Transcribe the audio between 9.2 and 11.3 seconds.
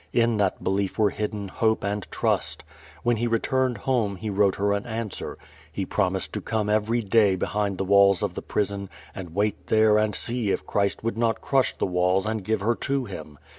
wait there and see if Christ would